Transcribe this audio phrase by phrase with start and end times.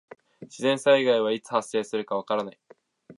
[0.41, 2.59] 自然災害はいつ発生するかわからない。